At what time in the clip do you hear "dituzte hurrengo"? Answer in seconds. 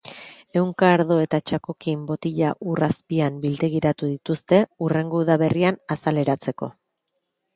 4.13-5.23